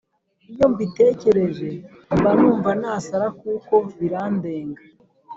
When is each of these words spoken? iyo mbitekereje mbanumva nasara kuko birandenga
iyo 0.53 0.65
mbitekereje 0.73 1.69
mbanumva 2.17 2.71
nasara 2.81 3.27
kuko 3.39 3.73
birandenga 3.99 4.81